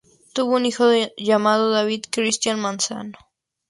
Tuvo 0.33 0.55
un 0.55 0.65
hijo 0.65 0.89
llamado 1.15 1.69
David 1.69 2.05
Cristian 2.09 2.59
Manzano. 2.59 3.13